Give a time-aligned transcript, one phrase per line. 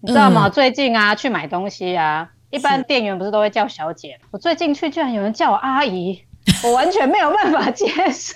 [0.00, 0.48] 你知道吗？
[0.48, 4.20] 最近啊，去买东西啊，一般店员不是都会叫小姐？
[4.30, 6.22] 我最近去居然有人叫我阿姨，
[6.62, 8.34] 我完全没有办法接受。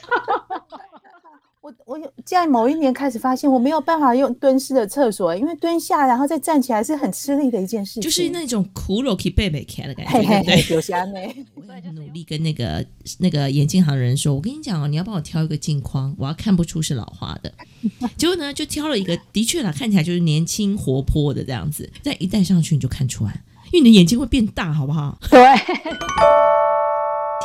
[1.63, 10.75] 我我有在某一年开始发现，我没有办法用蹲式的厕所，因为蹲下然后再站起来是很吃力的一件事情，就是那种苦肉可以背背开的感觉，嘿嘿对不对？
[10.75, 12.85] 有虾妹， 我也很努力跟那个
[13.21, 17.53] 那个眼镜行的人说，我跟你讲哦，你要帮我挑一个镜框，我要看不出是老花的。
[18.19, 23.41] 结果呢，就挑了一个，的确啦，看起来就是年轻活泼的这样子，但一戴上去你就看出来，
[23.71, 25.17] 因为你的眼睛会变大，好不好？
[25.31, 25.41] 对，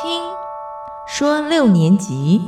[0.02, 0.20] 听
[1.06, 2.40] 说六年级。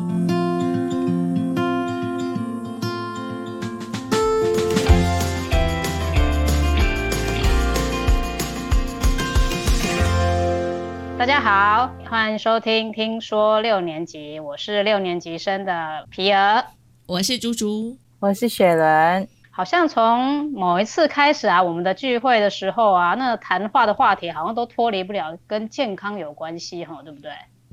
[11.20, 16.65] 大家好，欢迎收听《听说六年级》，我是六年级生的皮儿。
[17.06, 27.30] 我是猪猪，我是雪伦，好像从某一次开始啊，我们的聚会的时候啊，那谈话的话题好像都脱离不了跟健康有关系哈，对不对？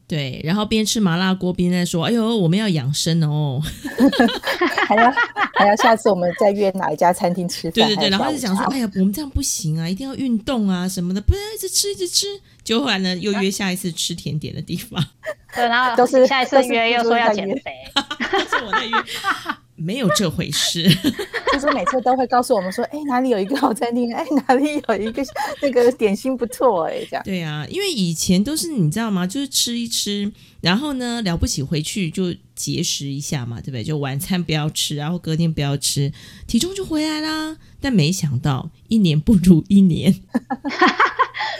[0.07, 3.61] 对，然后边吃麻辣锅边在说：“哎呦，我们要养生哦。
[4.87, 5.11] 还要
[5.53, 7.73] 还要下次我们再约哪一家餐厅吃”饭？
[7.73, 12.25] 对对对，然后就想说：“哎呀，我们这样不行啊，一定要运动啊什么的，不能一直吃一直吃。”
[12.63, 15.03] 结果后来呢，又约下一次吃甜点的地方，
[15.53, 17.73] 对，然后都是下一次约又说要减肥，
[18.49, 18.97] 是我在约，
[19.77, 20.83] 没有这回事。
[21.53, 25.23] 就是每次都会告诉我们说，哎，哪里有一个好餐厅， 哎，哪里有一个
[25.61, 27.23] 那个点心不错，哎，这样。
[27.23, 29.25] 对啊，因为以前都是你知道吗？
[29.25, 33.83] 就是吃一吃，然后呢了不起回去就节食一下嘛，对不对？
[33.83, 36.11] 就晚餐不要吃，然后隔天不要吃，
[36.45, 37.57] 体重就回来啦。
[37.79, 40.13] 但没想到一年不如一年，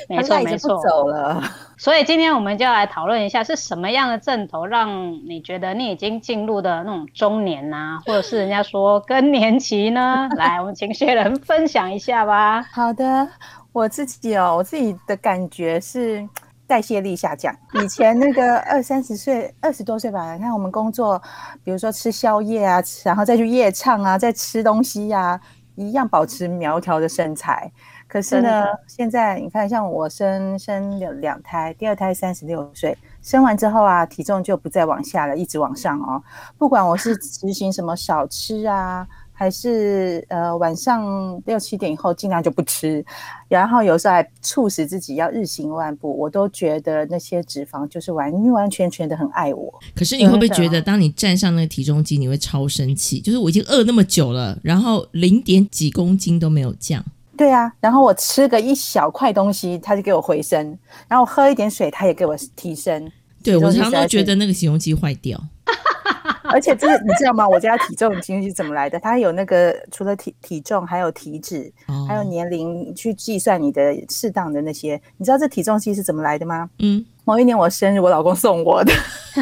[0.10, 0.82] 没 错没错。
[0.82, 1.44] 走了。
[1.78, 10.28] 所以今天我们就要来讨论一下，是什么样的阵头让你觉得你已经进入的那种中年呐、 或者是人家说更年期呢？
[10.38, 12.64] 来，我们请学人分享一下吧。
[12.72, 13.28] 好的，
[13.72, 16.28] 我自己哦，我自己的感觉是
[16.66, 17.56] 代谢力下降。
[17.76, 21.22] 以前那个二三十岁、二十多岁吧，你看我们工作，
[21.64, 25.40] 比如说吃宵夜啊，然后再去夜唱啊，再吃东西呀、
[25.76, 27.72] 一样保持苗条的身材。
[28.08, 36.24] 可是呢，现在你看，像我生生了两胎，第二胎三十六岁，生完之后啊，体重就不再往下了，一直往上哦。
[36.58, 43.06] 不管我是 执行什么少吃啊，还是呃晚上六七点以后尽量就不吃，
[43.50, 49.74] 然后有时候还促使自己要日行万步，我都觉得那些脂肪就是完完全全的很爱我。
[49.94, 53.20] 可是你会不会觉得，当你站上那个体重机，你会超生气？
[53.20, 57.04] 就是我已经饿那么久了，然后零点几公斤都没有降。
[57.38, 60.78] 对啊，然后我吃个一小块东西，它就给我回升，
[61.08, 63.12] 然后我喝一点水，它也给我提升。
[63.44, 65.40] 对我常常觉得那个形容机坏掉。
[66.50, 67.48] 而且这个你知道吗？
[67.48, 68.98] 我家体重机是怎么来的？
[69.00, 75.00] 它有那个除了体体重，还有体脂，哦还有年龄去计算你的适当的那些。
[75.18, 76.70] 你知道这体重机是怎么来的吗？
[76.80, 78.94] 嗯，某一年我生日，我老公送我的。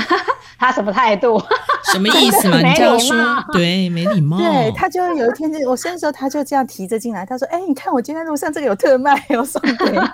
[0.58, 1.40] 他什么态度？
[1.96, 2.58] 什么意思嘛？
[2.62, 3.18] 没 你这样说
[3.52, 4.38] 对，没礼貌。
[4.38, 9.98] 对，他就有一天就我生日的时候，他就这样提着进来，他说：“哎、你看我今天路上这个有特卖，我送给你。”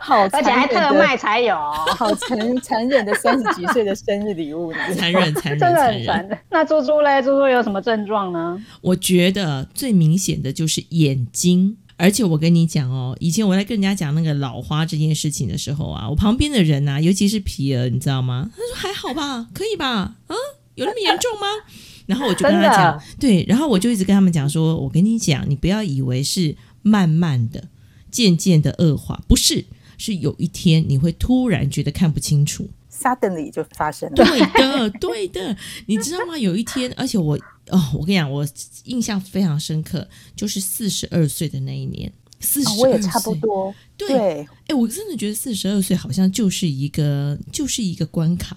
[0.00, 6.06] 好，而且还特卖，才有，好残残忍的三十几岁的生日礼物，你知道吗残忍，残忍， 真的残忍。
[6.06, 6.38] 很烦。
[6.50, 7.20] 那猪猪嘞？
[7.22, 8.58] 猪猪有什么症状呢？
[8.80, 18.50] 我觉得最明显的就是眼睛，而且我跟你讲哦，以前我在跟人家讲那个老花这件事情的时候啊，我旁边的人啊，尤其是皮儿，你知道吗？
[18.56, 20.14] 他说还好吧，可以吧？
[20.26, 20.34] 啊，
[20.78, 21.46] 有那么严重吗？
[22.06, 27.68] 然后我就跟他讲，对，然后我就一直跟他们讲说，我跟你讲，你不要以为是慢慢的、
[28.10, 29.64] 渐渐的恶化，不是，
[29.98, 32.70] 是有一天你会突然觉得看不清楚。
[32.90, 34.14] ，suddenly 就发生了。
[34.14, 35.54] 对的，对的，
[35.86, 36.38] 你知道吗？
[36.38, 38.46] 有一天，而且我哦，我跟你讲，我
[38.84, 42.10] 印象非常深刻，就是四十二岁的那一年，
[42.40, 43.34] 四十、啊我也差不。
[43.34, 43.74] 多。
[43.98, 48.56] 对，对，哎，我真的觉得四十二岁好像就是一个，就是一个关卡，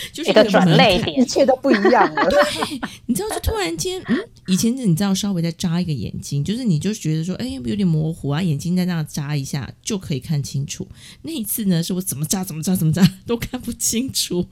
[0.12, 2.24] 就是一个转门槛泪点一切都不一样了。
[2.30, 2.38] 对
[3.06, 4.16] 你知道，就突然间，嗯，
[4.46, 10.86] 以前你知道稍微再眨一个眼睛，就是你就觉得说，哎，有点模糊啊，眼睛在那样眨一下就可以看清楚。
[11.22, 14.46] 那一次呢，是我怎么眨怎么眨怎么眨都看不清楚，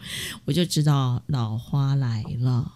[0.44, 2.72] 我就知道老花来了。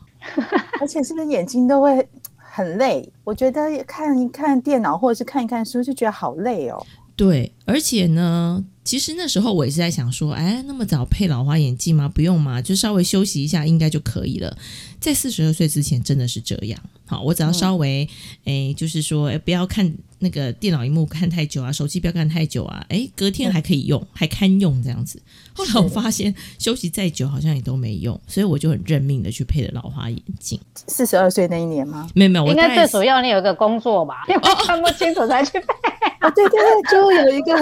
[0.81, 3.13] 而且是不是眼睛都会很累？
[3.25, 6.87] 我觉得看一看电脑或者是看一看书就觉得好累哦。
[7.17, 12.09] 对，而且呢，其实那时候我也是在想说，哎，那么早配老花眼镜吗？
[12.09, 14.57] 不用嘛，就稍微休息一下应该就可以了。
[15.01, 16.79] 在四十二岁之前真的是这样。
[17.07, 18.09] 好，我只要稍微，
[18.45, 25.21] 哎，就是说，哎，不要看那个电脑荧幕看太久啊，手机不要看太久啊，哎，隔天还可以用，还堪用这样子。
[25.53, 30.59] 后来我发现休息再久好像也都没用，所以我就很认命的去配了老花眼镜。
[30.89, 32.09] 四十二岁那一年吗？
[32.15, 35.67] 没有没有，我应该最主要你有一个工作吧，因为看不清楚才去配。
[36.21, 37.53] 啊，对对对，就有一个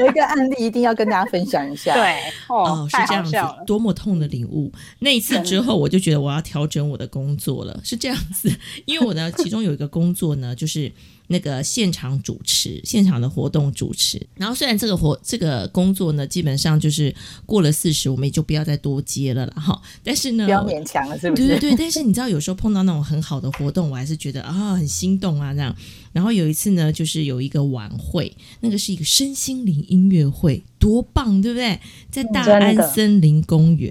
[0.00, 1.94] 有一个案例一定要跟大家分享一下。
[1.98, 2.18] 对，
[2.48, 3.36] 哦，是这样子
[3.66, 4.72] 多么痛的领悟！
[5.00, 7.78] 那一次之后，我就觉得我要调整我的工作了。
[7.82, 8.50] 是这样子，
[8.86, 10.90] 因为我呢，其中有一个工作呢，就是
[11.34, 14.24] 那个现场主持，现场的活动主持。
[14.36, 17.12] 然后虽然这个活这个工作呢，基本上就是
[17.44, 19.54] 过了四十，我们也就不要再多接了啦。
[19.60, 19.82] 哈。
[20.04, 21.48] 但是呢，不要勉强了，是不是？
[21.48, 25.74] 对对对，但是你知道，有时候碰到那种很好的活动，我还是觉得啊很心动啊这样。
[26.12, 31.80] 然后有一次呢，就是有一个晚会，那个是一个身心灵音乐会，多棒，对不对？
[32.10, 33.90] 在大安森林公园，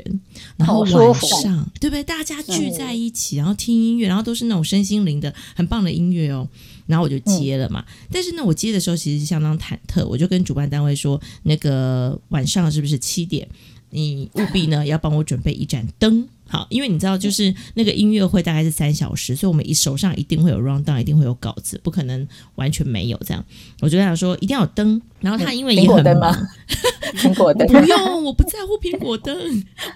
[0.58, 2.04] 然后晚上，对不对？
[2.04, 6.48] 大家聚在一起，然后听音乐，然后都是那种身心灵的很棒的音乐哦。
[6.86, 13.48] 然后我就接了嘛，但是呢，我接的时候其实是相当忐忑，我就跟主办单位说，那个晚上是不是七点？
[13.90, 16.28] 你务必呢要帮我准备一盏灯。
[16.54, 23.44] 好，因为你知道，就是那个音乐会大概是三小时，所以我们一手上一定会有 round down，一定会有稿子，不可能完全没有这样。
[23.82, 26.48] 我就跟他说一定要有灯，然后他因为苹也很果灯吗忙，？
[27.18, 27.68] 苹果灯。
[27.68, 29.36] 不用，我不在乎苹果灯，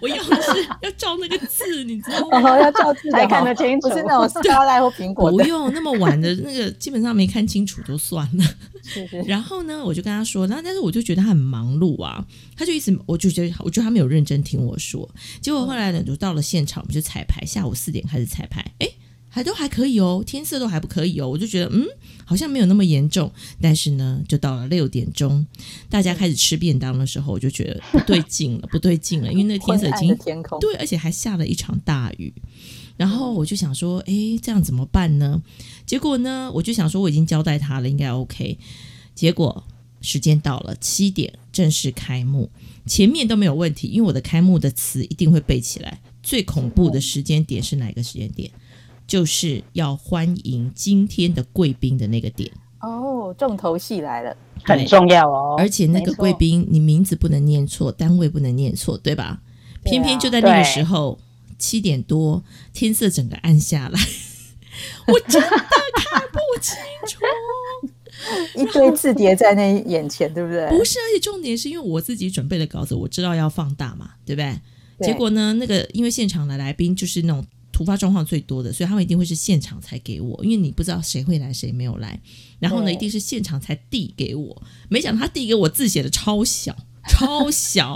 [0.02, 2.52] 我要的是要照那个字，你知道吗？
[2.52, 5.30] 哦，要照字的才哦看得清楚 不是那种沙拉或苹果。
[5.30, 8.44] 不用那么晚的那个，基本上没看清楚就算了。
[8.84, 12.26] 是是然后呢，我就跟他说，然后但是我就觉得他很忙碌啊，
[12.56, 15.08] 他就一直，我就觉得，我觉得他没有认真听我说。
[15.42, 18.94] 结果后来呢，就到了现场，我们就彩排，下午四点开始彩排，诶，
[19.28, 21.86] 还都还可以哦，天色都还不可以哦，我就觉得嗯，
[22.24, 23.30] 好像没有那么严重。
[23.62, 25.46] 但是呢，就到了六点钟，
[25.90, 30.58] 大家开始吃便当的时候，我就觉得不对劲了，不对劲了，因为那天色已经天空。
[30.62, 32.34] 对，而且还下了一场大雨。
[32.96, 35.44] 然后我就想说，诶，这样怎么办呢？
[35.86, 38.58] 结果呢，我就想说我已经交代他了，应该 OK。
[39.14, 39.64] 结果
[40.02, 42.50] 时间到了，七点正式开幕，
[42.86, 46.00] 前面都没有问题，因为我的开幕的词一定会背起来。
[46.28, 48.52] 最恐怖的时间点是哪个时间点？
[49.08, 52.52] 就是要欢迎今天的贵宾的那个点。
[52.82, 54.36] 哦，重头戏来了。
[54.66, 55.56] 很重要哦。
[55.58, 59.40] 而且那个贵宾，你名字不能念错，单位不能念错，对吧？
[59.86, 61.18] 对啊偏偏就在那个时候，
[61.58, 62.44] 七点多，
[62.74, 63.98] 天色整个暗下来，
[65.08, 66.76] 我真的看不清
[67.08, 67.24] 楚。
[68.62, 70.68] 一堆字叠在那眼前，对不对？
[70.78, 74.60] 不是，而且重点是因为我自己准备的稿子，我知道要放大嘛，对不对？
[74.98, 82.20] 对结果呢，那个因为现场的来宾就是那种突发状况最多的，所以他们一定会是现场才给我，因为你不知道谁会来谁没有来，
[82.60, 84.64] 然后呢，一定是现场才递给我。
[84.90, 86.76] 没想到他递给我字写的超小，
[87.08, 87.96] 超小。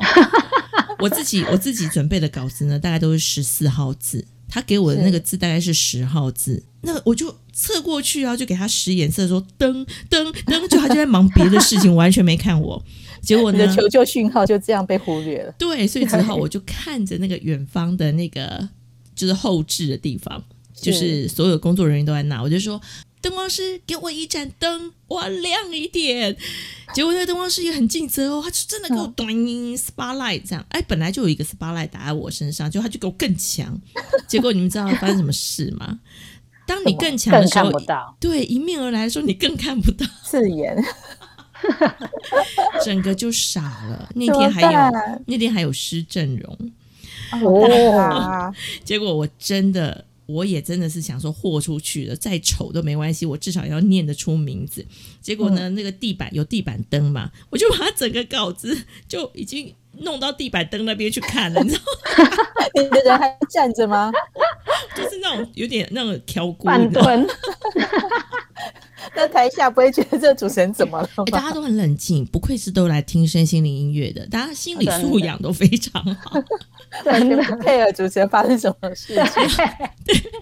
[0.99, 12.85] 我自己 我自己准备的稿子呢，大概都是十四号字，他给我的那个字大概是十号字，那我就侧过去啊，就给他使眼色说噔噔噔，就他就在忙别的事情， 完全没看我。
[13.21, 15.53] 结果呢你的，求救讯号就这样被忽略了。
[15.57, 18.67] 对，所以之后我就看着那个远方的那个
[19.15, 20.43] 就是后置的地方，
[20.75, 22.81] 就是所有工作人员都在那，我就说
[23.21, 26.35] 灯光师给我一盏灯，我要亮一点。
[26.93, 29.29] 结果那个灯光师也很尽责哦，他就真的给我嗯短
[29.77, 33.79] spotlight 这样，哎，本来就有一个 spotlight 打在我身上，就他就给我更强。
[34.27, 35.99] 结果你们知道发生什么事吗？
[36.67, 37.71] 当你更强的时候
[38.19, 40.75] 对迎面而来的时候，你更看不到，刺眼，
[42.83, 44.09] 整个就傻了。
[44.15, 44.69] 那天还有
[45.27, 46.71] 那天还有施正荣，
[47.41, 48.53] 哦， 啊
[48.83, 54.85] 结果我真的，我也真的是想说豁出去了，再丑都没关系，我至少要念得出名字。
[55.21, 58.77] 结果呢，那个地板有地板灯嘛，我就把它整个稿子
[59.07, 64.11] 就已经弄到地板灯那边去看了，你知道吗，你的人还站着吗？
[64.95, 67.50] 就是那种有点那种挑骨，半你知道吗蹲，那
[69.31, 76.39] 台下 不会觉得这主持人怎么了大家都很冷静，不愧是都来听身心灵音乐的，大家心理素养都非常好。
[77.03, 79.23] 对， 你们配合主持人发生什么事情。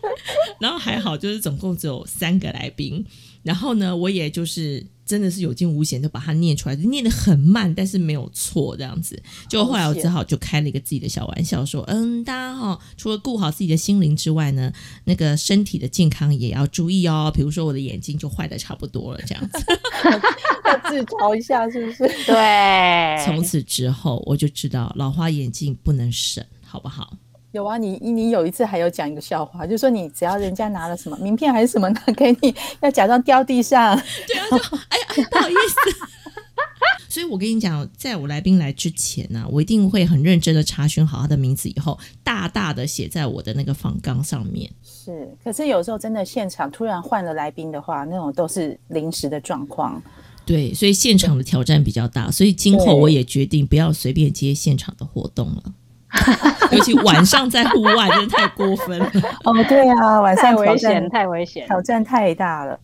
[0.59, 3.05] 然后还好，就是总共只有三个来宾。
[3.41, 9.19] 然后呢，我也就是真的是有惊无险，就把它念出来，念得很慢，但是没有错这样子。
[9.47, 14.71] 就后来我只好就开了一个自己的小玩笑，说：“嗯，大家哈、除了顾好自己的心灵之外呢，
[15.05, 17.31] 那个身体的健康也要注意哦。
[17.33, 19.65] 比如说我的眼睛就坏的差不多了，这样子。
[20.65, 21.99] 要 自嘲一下，是不是？
[22.25, 27.17] 对，从此之后，我就知道老花眼镜不能省，好不好？
[27.51, 33.95] 有啊，你你有一次还有讲一个笑话，就说你只要人家拿了什么名片还是什么拿 给你，要假装掉地上，
[34.27, 35.97] 对啊，说哎呀，哎不好意思。
[37.09, 44.69] 所以我跟你讲，在我来宾来之前呢、我一定会很认真的查询好他的名字，以后大大的写在我的那个访纲上面。
[44.83, 49.99] 是，可是有时候真的现场突然换了来宾的话，那种都是临时的状况。
[50.45, 55.63] 对，所以现场的挑战比较大，所以今后我也决定不要随便接现场的活动了，
[56.71, 59.11] 尤其晚上在户外，真的太过分了。
[59.45, 61.65] 哦，对啊，晚上 危险，太危险。
[61.67, 62.79] 挑战太大了。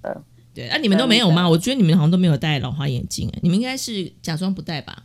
[0.53, 1.50] 对，啊，你们都没有吗？
[1.50, 5.03] 我觉得你们好像都没有戴老花眼镜，哎，你们应该是假装不戴吧？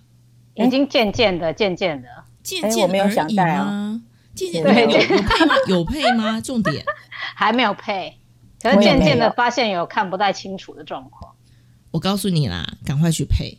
[0.55, 2.09] 已经渐渐的、渐渐的，
[2.43, 4.03] 渐渐没有想戴啊吗？
[4.35, 5.55] 渐渐对有有配吗？
[5.67, 6.41] 有配吗？
[6.41, 6.85] 重点，
[7.35, 8.17] 还没有配，
[8.63, 11.33] 可是渐渐的发现有看不太清楚的状况，
[11.91, 13.59] 我告诉你啦，赶快去配，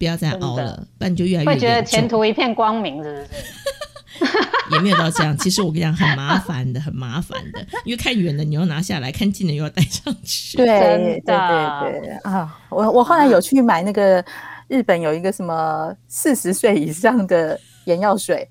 [0.00, 3.26] 不要再熬了，不然你就越来越会觉得前途一片光明，是不是？
[4.72, 5.36] 也没有到这样。
[5.36, 10.56] 其实我跟你讲，很麻烦的，很麻烦的，因为看远的你要拿下来，看近的又要戴上去。
[10.56, 12.58] 对对对对啊！
[12.70, 14.24] 我我后来有去买那个
[14.68, 18.48] 日本有一个什么四十岁以上的眼药水，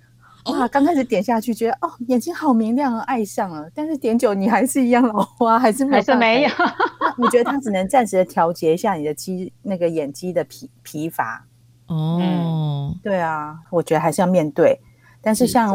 [0.52, 3.70] 哇，刚开始点下去觉得哦眼睛好明亮啊，爱上了。
[3.74, 6.50] 但是点久你还是一样老花，还是没有还是没有
[7.18, 11.46] 我觉得它只能暂时的调节一下你的肌那个眼肌的疲疲乏。
[11.88, 14.80] 哦，对啊，我觉得还是要面对。
[15.22, 15.74] 但是是像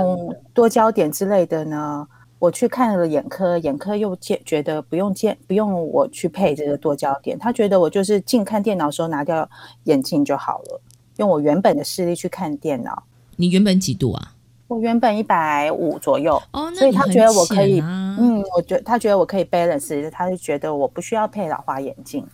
[0.53, 2.07] 多焦点之类的呢，
[2.39, 9.49] 我去看了眼科，眼科又见觉得不用见不用我去配这个多焦点，他觉得我就是近看电脑的时候拿掉
[9.85, 10.81] 眼镜就好了，
[11.17, 13.03] 用我原本的视力去看电脑。
[13.37, 14.34] 你原本几度啊？
[14.67, 16.41] 我原本一百五左右，
[16.77, 22.27] 所以他觉得我可以啊、嗯，我觉他觉得我可以 balance，他就觉得我不需要配老花眼镜。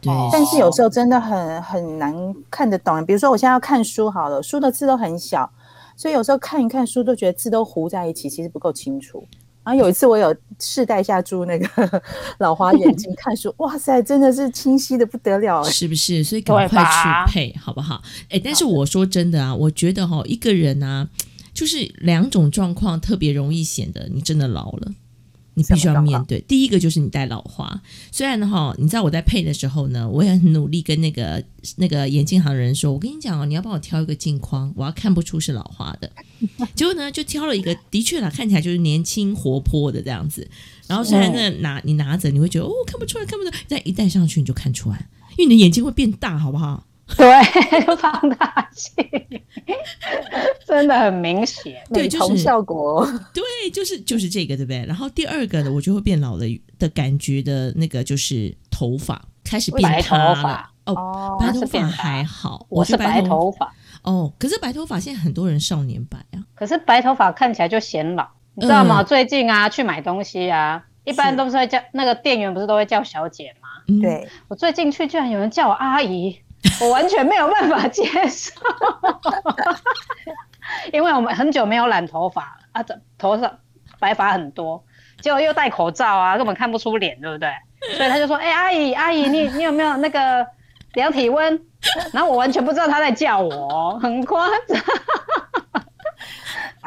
[0.00, 2.14] 对，但是有时候真的很很难
[2.50, 3.04] 看得懂。
[3.04, 5.50] 比如说我现在要看书好了，书的字都很小，
[5.96, 9.26] 所以有时候看一看书都觉得字都糊在一起，其实不够清楚。
[9.64, 12.02] 然后有一次我有试戴下住那个
[12.38, 15.70] 老花眼镜 看书，哇塞，真的是清晰的不得了哎。
[15.70, 16.22] 是不是？
[16.22, 18.00] 所以赶对快去配，好不好？
[18.30, 21.08] 哎，但是我说真的啊，我觉得哈、一个人啊，
[21.58, 24.94] 就是两种状况特别容易显得你真的老了。
[25.54, 27.82] 你必须要面对，第一个就是你戴老花。
[28.12, 31.42] 虽然哈，你知道我在配的时候呢，我也很努力跟那个
[31.78, 36.08] 那个眼镜行的人说，我跟你讲哦，你要帮我挑一个镜框，我要看不出是老花的。
[36.76, 40.48] 结果呢，就挑了一个，的确啦，看起来就是年轻活泼的这样子。
[40.86, 46.86] 然后虽然呢拿你拿着，你会觉得哦看不出来，看不出来，但一戴上去你就看出来，因为你的眼睛会变大，好不好？
[47.16, 47.26] 对，
[47.96, 48.94] 放大镜，
[50.66, 51.82] 真的很明显。
[51.92, 54.84] 对美瞳就是效果，对，就是就是这个，对不对？
[54.86, 56.44] 然后第二个呢，我就会变老了
[56.78, 60.72] 的感觉的那个就是头发开始变白头塌了发。
[60.84, 69.02] 哦，哦白头发还好，我是白头头发，哦，可是白头发现在很多人少年白啊，可是白头发看起来就显老，你知道吗？
[69.02, 73.68] 嗯最近啊，去买东西啊，一般都是会叫那个店员不是都会叫小姐吗？
[73.88, 76.38] 嗯，对，我最近去居然有人叫我阿姨，
[76.80, 78.52] 我完全没有办法接受，
[80.92, 83.58] 因为我们很久没有染头发了啊，这头上
[83.98, 84.84] 白发很多，
[85.20, 87.50] 结果又戴口罩啊，根本看不出脸，对不对？
[87.96, 90.44] 所以他就说：“哎、阿姨，阿姨，你你有没有那个
[90.94, 91.60] 量体温？”
[92.12, 94.76] 然后我完全不知道他在叫我，很夸张，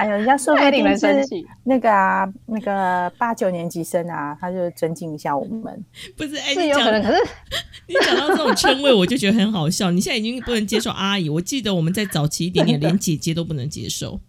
[0.02, 1.46] 哎呦，人家说不太令定是人生气。
[1.64, 5.86] 那个啊，那个八九年级生啊，他就尊敬一下我们。
[6.18, 7.24] 不是，哎，你讲是有可能，可是
[7.88, 9.92] 你讲到这种称谓，我就觉得很好笑。
[9.92, 14.20] 你现在已经不能接受阿姨，我记得我们在早期一点点，连姐姐都不能接受。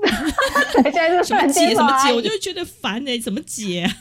[0.82, 3.92] 现在是什么姐什么姐，我就会觉得烦哎、怎么姐、啊？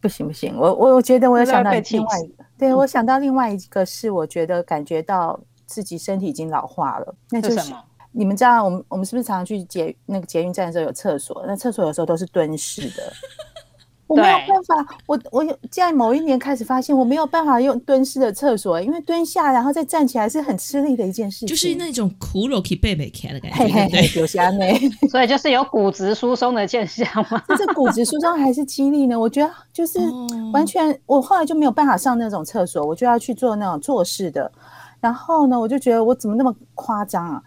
[0.00, 7.84] 不行不行，我我我觉得我有想到另外一个，对我想到另外一个是，我觉得感觉到自己身体已经老化了，那就是是什么？
[8.12, 11.44] 你们知道，我们我们是不是常常去捷那个捷运站的时候有厕所？
[11.46, 13.12] 那厕所有时候都是蹲式的，
[14.08, 24.20] 我没有对办法，我我有在某一年开始发现我没有办法用蹲式的厕所，因为蹲下然后再站起来是很吃力的一件事情，就是那种苦肉可以背背开的感觉，嘿嘿嘿对不对？
[24.20, 27.42] 有下内， 所以就是有骨质疏松的现象吗？
[27.48, 29.20] 这是骨质疏松还是肌力呢？
[29.20, 34.50] 我觉得就是哦完全，我后来就没有办法上那种厕所，我就要去做那种坐式的。
[35.00, 37.40] 然后呢，我就觉得我怎么那么夸张啊？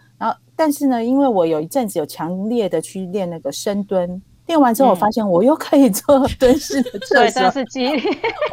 [0.64, 8.00] 但是呢，因为我有一阵子有强烈的去练那个深蹲，练完之后，我发现我又可以做蹲式的厕对，所这，是肌力，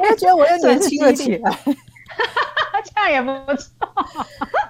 [0.00, 1.58] 我就觉得我又年轻了起来。
[1.66, 3.68] 这样也不错。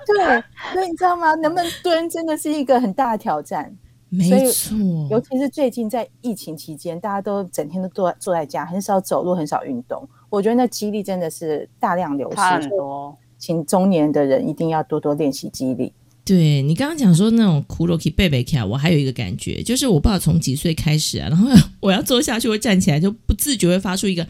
[0.04, 0.42] 对，
[0.72, 1.32] 所以你知道吗？
[1.36, 3.72] 能不能蹲真的是一个很大的挑战。
[4.08, 4.76] 没以错，
[5.08, 10.08] 尤其是最近在疫情期间，大家都整天都坐坐在家，很少走路，很少运动。
[10.28, 13.16] 我觉得那肌力真的是大量流差很失，多。
[13.38, 15.94] 请中年的人一定要多多练习肌力。
[16.28, 21.48] 对你刚刚讲说那种骷髅可以背背开，我还有一个感觉，就是我不知道从几岁开始啊，然后
[21.80, 24.22] 我要坐下去会站起来，就不自觉会发出一个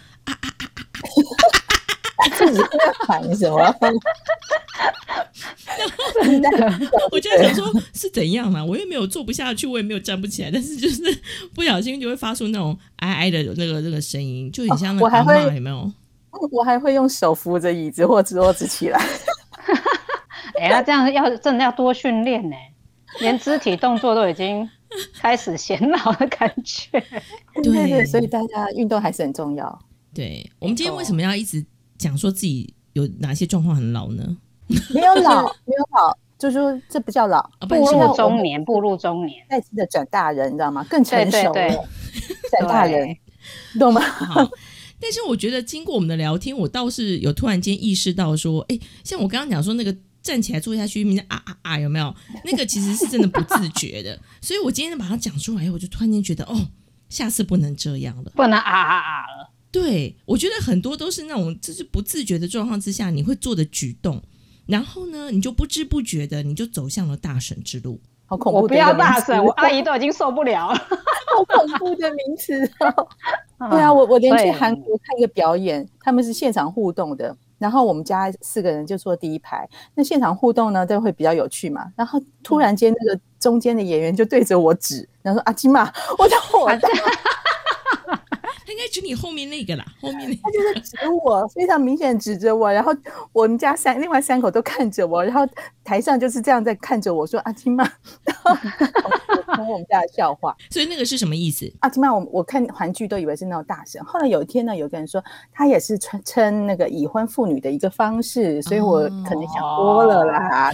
[2.37, 3.59] 自己在喊什么？
[7.11, 8.65] 我就在想说，是怎样嘛？
[8.65, 11.03] 我又没有坐不下去，我也没有站不起来，但是就是
[11.53, 15.93] 不小心就会发出那种哀哀的那个那个声音，就很像那个阿哦我还会嬷有没有？
[16.53, 19.05] 我还会用手扶着椅子或桌子起来。
[20.59, 22.57] 哎、呀这样要真的要多训练呢，
[23.21, 24.69] 连肢体动作都已经
[25.15, 27.01] 开始显老的感觉。
[27.63, 29.79] 对对对，所以大家运动还是很重要。
[30.15, 31.65] 对，我们今天为什么要一直
[31.97, 34.37] 讲说自己有哪些状况很老呢？
[34.95, 40.85] 没有老，没有老，就说这不叫老，步入中年，步入中年，再次的转大人，你知道吗？
[40.91, 43.17] 更成熟了，对对对转大人，
[43.79, 44.03] 懂吗？
[45.01, 49.97] 但是我觉得经过我们的聊天，我倒是有突然间意识到说，哎，像我刚刚讲说那个
[50.29, 52.15] 站起来坐下去，明天啊啊啊，有没有？
[52.45, 56.69] 那个其实是真的不自觉的， 所以我今天把它讲出来，我就突然间觉得，哦，
[57.09, 58.31] 下次不能这样了。
[58.37, 59.51] 不能啊啊啊了。
[59.73, 64.23] 对，我觉得很多都是那种就是不自觉的状况之下，你会做的举动，
[64.67, 67.99] 然后呢，你就不知不觉的你就走向了大神之路。
[68.27, 68.61] 好恐怖！
[68.61, 70.79] 我不要大神，我阿姨都已经受不了了。
[70.79, 73.09] 好恐怖的名词哦。
[73.73, 77.35] 对啊，我我连去韩国看一个表演，他们是现场互动的。
[77.59, 81.93] 然后我们家四个人就坐第一排，那现场互动呢，都会比较有趣嘛。
[81.97, 86.89] 然后突然间，那个中间的演员就对着我指，然后说：“阿金嘛，我的火大。”
[88.69, 92.95] 他应该指你后面那个啦， 后面那个他就是指我，非常明显指着我，然后
[93.33, 95.49] 我们家三另外三口都看着我， 然后
[95.83, 97.83] 台上就是这样在看着我说：“阿金妈。
[99.49, 100.55] ”然后我们家的笑话。
[100.69, 101.73] 所以那个是什么意思？
[101.81, 110.71] 阿金玛，我我看韩剧都以为是那种大神，后来有一天呢，有个人说他也是称称那个已婚妇女的一个方式，所以我可能想多了啦，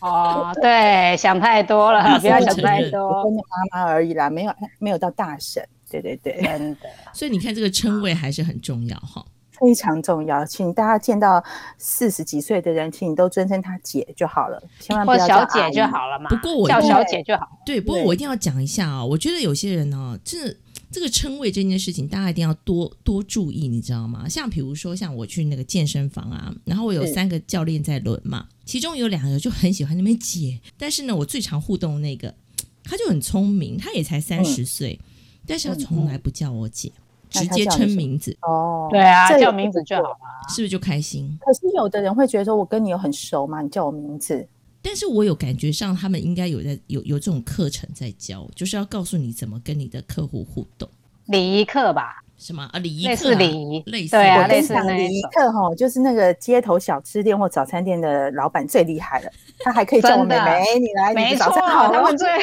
[0.00, 3.22] 哦，对，想太多了，不要想太已多。
[3.22, 5.62] 婚的妈妈而已啦，没有没有到大神。
[6.00, 6.80] 对对对，真的。
[7.12, 9.24] 所以你看这个称谓还是很重要哈。
[9.60, 11.42] 非常重要，请大家见到
[11.78, 16.28] 四十几岁的人，请你都尊称她姐就好了，千万不或要小姐就好了嘛。
[16.28, 17.48] 不过我叫小姐就好。
[17.64, 20.54] 对，不过我一定要讲一下啊、哦，我觉得有些人呢、哦，这
[20.90, 24.28] 这个称谓这件事情，大家一定要多多注意，你知道吗？
[24.28, 32.34] 像比如说，像我去那个健身房啊，然后我有三个教练在轮嘛，其中有两个就很喜欢那边姐，但是呢，我最常互动的那个，
[32.82, 34.98] 他就很聪明，他也才三十岁，
[35.46, 36.90] 但是他从来不叫我姐。
[37.30, 40.16] 直接称名字哦，对啊，叫名字就好了，
[40.50, 41.36] 是不是就开心？
[41.40, 43.60] 可是有的人会觉得说，我跟你有很熟吗？
[43.60, 44.46] 你叫我名字。
[44.80, 50.88] 但是我有感觉上，他们应该有在有有这种课程在教，就是要告诉你怎么跟你的客户互动。
[51.24, 52.22] 礼仪课吧？
[52.38, 52.78] 什么啊？
[52.78, 62.28] 礼仪、啊、类似礼仪，类似对啊，类似那礼仪课哈，就是那个街头小吃店或早餐店的老板最厉害了，他还可以叫我妹妹，你来，你早餐，好他们最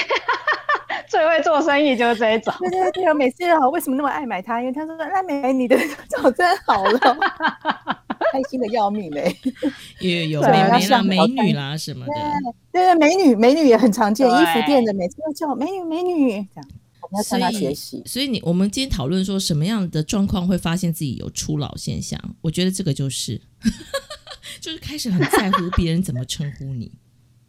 [1.11, 2.53] 最会做生意就是这一种。
[2.61, 4.61] 对对 对，每次好，为什么那么爱买它？
[4.61, 6.97] 因为他说：“那妹妹，你 的早餐好了，
[8.31, 9.35] 开心的要命嘞。”
[9.99, 12.13] 有有美眉啦、美女啦什么的。
[12.71, 16.69] 对对，美女美女也很常见，衣服店的每次都叫美女美女这样。
[17.01, 18.01] 我们要向他学习。
[18.05, 22.17] 所以你我们今天讨论说什么样的状况会发现自己有初老现象？
[22.41, 23.41] 我觉得这个就是，
[24.61, 26.89] 就是开始很在乎别人怎么称呼你。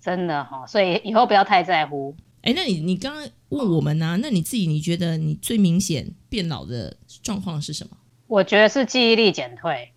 [0.01, 2.16] 真的哈、哦，所以以后不要太在乎。
[2.42, 4.16] 哎，那你你刚刚问我们呢、啊？
[4.20, 7.96] 那你自己你觉得你最明显变老的状况是什么？
[8.26, 9.92] 我觉得是记忆力减退。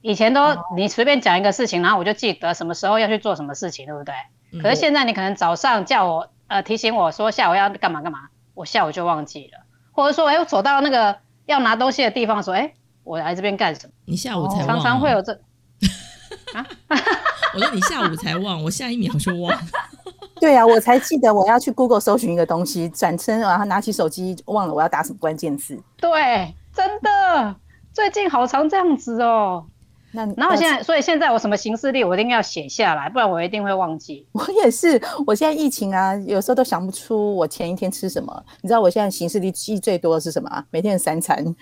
[0.00, 4.14] 以前都、哦、你随便讲一个事情，然后我就记得什么时候要去做什么事情，对不对？
[4.52, 12.72] 嗯、可是现在你可能早上叫我呃提醒我说下午要干嘛干嘛，我下午就忘记了，或者说哎我走到那个要拿东西的地方说哎
[13.04, 13.92] 我来这边干什么？
[14.06, 15.32] 你下午才常常会有这
[16.54, 16.66] 啊？
[17.52, 19.52] 我说你下午才忘，我下一秒就忘。
[20.40, 25.78] 对啊，我才记得我要去 Google 搜寻一个东西，转身然后拿起手机忘了我要打什么关键字。
[25.98, 27.54] 对，真的，
[27.92, 29.66] 最近好常这样子哦。
[30.12, 34.26] 那然后现在，所以现在我什么行事历我一定要写下来，不然我一定会忘记。
[34.32, 38.44] 我也是，我现在疫情啊，有时候都想不出我前一天吃什么。
[38.62, 40.64] 你知道我现在行事历记最多的是什么啊？
[40.70, 41.54] 每天的三餐。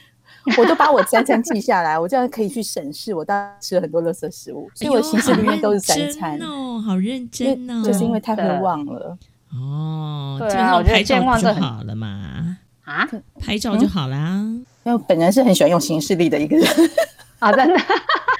[0.56, 9.16] 我都把我三餐记下来，我这样可以去审视我当时吃了很多垃圾食物，所以我行事里面都是三餐哦，好认真哦，就是因为太会忘了
[9.52, 10.36] 哦。
[10.38, 13.06] 对啊，我觉得健忘就好了嘛，啊，
[13.40, 14.42] 拍照就好啦。
[14.84, 16.66] 因为本人是很喜欢用行事历的一个人
[17.40, 17.74] 啊，真的，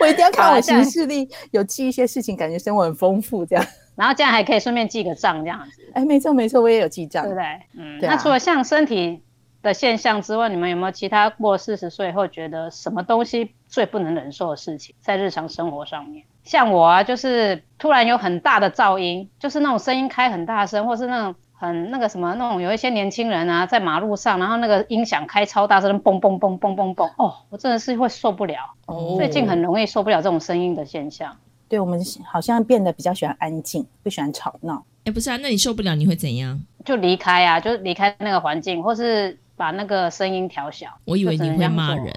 [0.01, 3.65] 我一定要看我行事历，有记一些事情，感觉生活很丰富这样。
[3.97, 5.83] 然后这样还可以顺便记个账，这样子。
[5.93, 7.45] 哎，没错没错，我也有记账，对不对？
[7.77, 9.21] 嗯，那除了像身体。
[9.63, 16.25] 的现象之外，你们有没有其他过四十岁后觉得什么东西最不能忍受的事情，在日常生活上面？
[16.45, 28.57] 像我啊，就是突然有很大的噪音，就是那种声音开很大声，或是那种很那个什么那种有一些年轻人啊，在马路上，然后那个音响开超大声，嘣嘣嘣嘣嘣嘣，哦，我真的是会受不了。
[28.87, 31.37] 哦，最近很容易受不了这种声音的现象。
[31.69, 34.83] 对我们好像变得比较喜欢安静，不喜欢吵闹。
[35.05, 36.59] 哎，不是啊，那你受不了你会怎样？
[36.83, 40.87] 就离开啊，就离开那个环境，或是把那个声音调小。
[41.05, 42.15] 我以为你会骂人。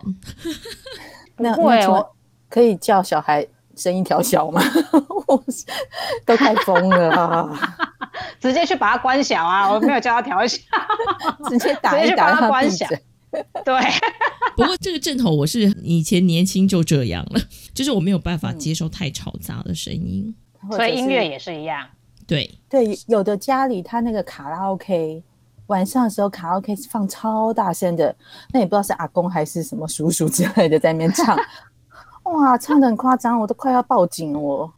[1.37, 2.15] 那不会，我
[2.47, 4.61] 可以叫小孩声音调小吗？
[6.25, 7.49] 都太疯了，
[8.39, 9.71] 直接去把它关小啊！
[9.71, 10.59] 我没有叫他调小，
[11.49, 12.85] 直接打一打他关小。
[13.63, 13.73] 对，
[14.57, 17.39] 不过这个阵头我是以前年轻就这样了，
[17.73, 20.35] 就是我没有办法接受太嘈杂的声音，
[20.71, 21.87] 所以音乐也是一样。
[22.27, 25.23] 对对，有的家里他那个卡拉 OK，
[25.71, 28.13] 晚上的时候卡拉 OK 放超大声的，
[28.51, 31.37] 那也不知道是阿公还是什么叔叔之类的在那边唱，
[32.23, 34.69] 哇，唱的很夸张，我都快要报警了。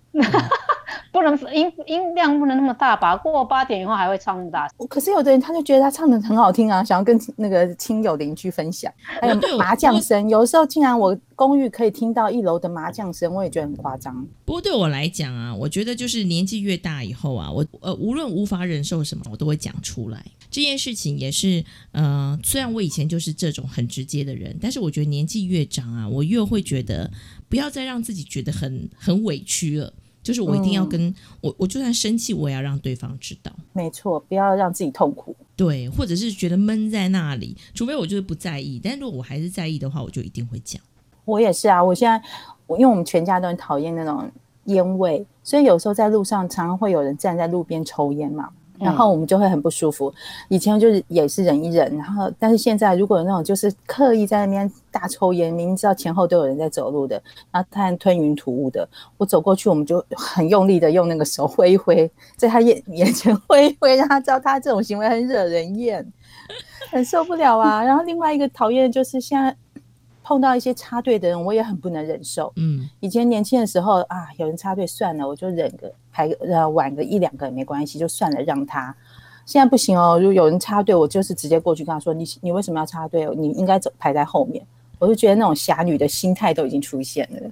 [1.14, 3.16] 不能音音量不能那么大吧？
[3.16, 4.68] 过八点以后还会唱那么大。
[4.90, 8.92] 可是有的人他就觉得他唱的很好听啊，想要跟那个亲友邻居分享。
[9.22, 14.28] 还有麻将声，有时候竟然我公寓可以听到一楼的麻将声，我也觉得很夸张。
[14.44, 20.26] 不过对我来讲啊，我觉得就是年纪越大以后啊，我呃无论无法忍受什么，我都会讲出来。
[20.50, 27.10] 这件事情也是呃，虽然我以前就是这种很直接的人，但是我觉得年纪越长啊，我越会觉得
[27.48, 29.94] 不要再让自己觉得很很委屈了。
[30.24, 33.52] 就是我一定要跟我，我就算生气，我也要让对方知道。
[33.74, 35.36] 没错，不要让自己痛苦。
[35.56, 38.80] 对，或者是觉得闷在那里，除非我就是不在意。
[38.84, 40.82] 但如果我还是在意的话，我就一定会讲。
[41.26, 42.22] 我也是啊，我现在，
[42.66, 44.32] 我因为我们全家都很讨厌那种
[44.66, 48.50] 烟味，所以有时候在路上常常会有人站在路边抽烟嘛。
[48.84, 50.14] 然后我们就会很不舒服。
[50.50, 66.06] 以前就是也是忍一忍，然后但是现在如果有那种就是刻意在那边大抽烟，明明知道前后都有人在走路的，然后他吞云吐雾的，我走过去，我们就很用力的用那个手挥一挥，在他眼眼前挥一挥，让他知道他这种行为很惹人厌，
[66.92, 67.84] 很受不了啊。
[67.84, 69.56] 然后另外一个讨厌就是现在。
[70.24, 72.52] 碰到一些插队的人，我也很不能忍受。
[72.56, 78.96] 嗯，以前年轻的时候啊，有人插队算了，我就忍个排呃晚个一两个也没关系，就算了让他。
[79.46, 83.28] 现在不行哦，如果有人插队，我就是直接过去跟他说：“你你为什么要插队？
[83.36, 84.66] 你应该走排在后面。”
[85.00, 87.52] 我就觉得那种侠女的心态都已经出现了。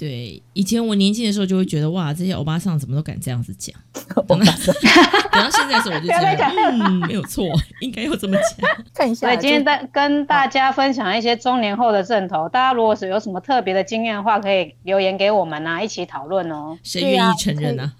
[0.00, 3.78] 对，以前我年轻的时候就会觉得哇，这些欧巴桑怎么都敢这样子讲。
[4.26, 4.46] 等到
[5.30, 7.44] 等到现在的时候，我就觉得嗯，没有错，
[7.82, 8.70] 应该要这么讲。
[8.94, 16.78] 看一下，所以今天跟跟大家分享一些中年后的正头，大家如果是有什么特别的经验的话，可以留言给我们啊，一起讨论哦。
[16.82, 17.92] 谁愿意承认呢？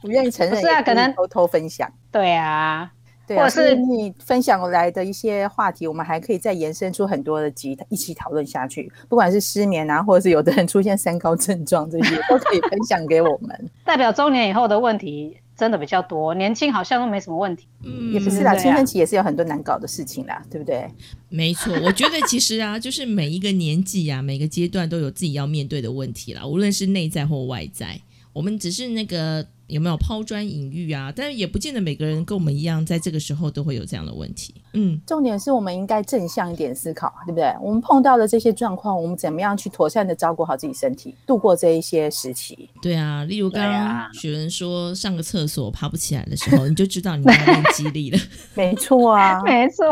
[0.00, 1.92] 不愿意承认，是啊，可能偷偷分享。
[2.10, 2.90] 对啊。
[3.36, 8.90] 或者是你分享来的一些话题，我们还可以再延伸出很多的集一起讨论下去。
[9.08, 13.70] 不管是失眠啊，或者是有的人出现三高症状，这些都可以分享给我们。
[13.84, 17.66] 代表中年以后的问题真的比较多，年轻好像都没什么问题。
[17.84, 20.88] 嗯，也不是啦，青春期也是有很多难搞的事情啦，对不对？
[21.28, 28.00] 没错，我觉得其实啊，就是每一个年纪啊，每个阶段都有自己要面对的问题啦，无论是内在或外在。
[28.32, 29.46] 我们只是那个。
[29.70, 31.12] 有没有抛砖引玉啊？
[31.14, 34.54] 但是也不见得每个人跟我们一样，在这个时候都会有这样的问题。
[34.72, 37.52] 嗯，重点是我们应该正向一点思考，对不对？
[37.60, 42.68] 我们碰到的这些状况，我们怎么样去妥善的照顾好自己身体，度过这一些时期？
[42.80, 48.18] 对啊，例如刚刚雪人说上个厕所爬不起来的时候，你就知道你要练肌力了。
[48.54, 49.84] 没错啊，没错。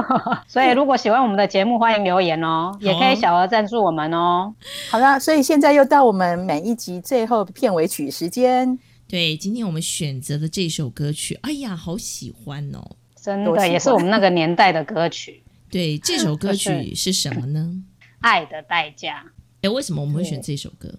[0.46, 4.54] 所以如果喜欢我们的节目，欢迎留言哦，也可以小额赞助我们哦。
[4.90, 8.78] 好了，所以现在又到我们每一集最后片尾曲时间。
[9.08, 12.96] 对，今天我们选择的这首歌曲，哎呀，好喜欢哦！
[13.16, 15.42] 真的，也是我们那个年代的歌曲。
[15.70, 17.82] 对，这首歌曲 是什么呢？
[18.20, 19.24] 爱的代价。
[19.62, 20.94] 哎，为什么我们会选这首歌？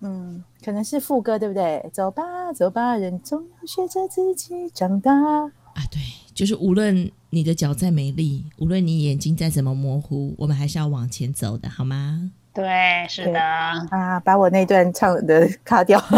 [0.00, 1.88] 嗯，可能是副歌，对不对？
[1.92, 5.12] 走吧，走吧，人总要学着自己长大。
[5.12, 6.00] 啊，对，
[6.34, 12.32] 就是无论你的脚再美丽，无论你眼睛再怎么模糊，我们还是要往前走的，好吗？
[12.52, 13.40] 对，是的。
[13.40, 16.02] 啊，把我那段唱的卡掉。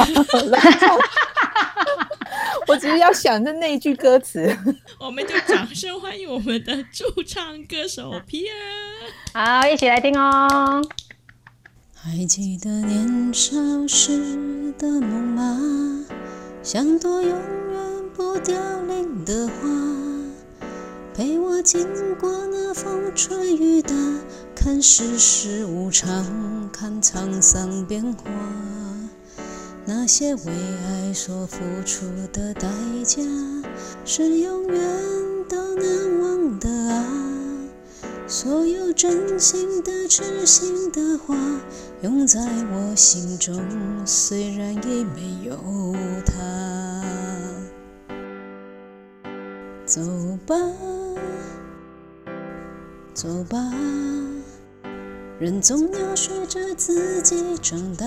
[2.85, 4.55] 我只是要想着那句歌词，
[5.01, 8.53] 我们就掌声欢迎我们的驻唱歌手皮儿。
[9.33, 10.83] 好，一起来听哦。
[11.94, 13.57] 还记得年少
[13.88, 14.18] 时
[14.79, 16.05] 的梦吗？
[16.62, 20.66] 像朵永远不凋零的花，
[21.14, 23.94] 陪我经过那风吹雨打，
[24.55, 28.25] 看世事无常，看沧桑变化。
[29.87, 32.68] 那些为爱所付出的代
[33.05, 33.23] 价，
[34.07, 34.81] 是永远
[35.47, 37.05] 都难忘的啊！
[38.27, 41.37] 所有真心的、痴心的话，
[42.01, 43.62] 永在我心中，
[44.07, 45.55] 虽然已没有
[46.25, 46.33] 他。
[49.85, 50.01] 走
[50.47, 50.57] 吧，
[53.12, 53.59] 走吧，
[55.38, 58.07] 人总要学着自己长大。